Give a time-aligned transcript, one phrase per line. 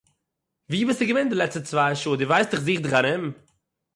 [0.69, 2.17] ווי ביסטו געווען די לעצטע צוויי שעה?
[2.19, 3.23] דו ווייסט איך זוך דיך ארום?